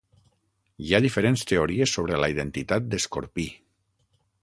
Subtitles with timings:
[0.85, 3.51] Hi ha diferents teories sobre la identitat d'Escorpí.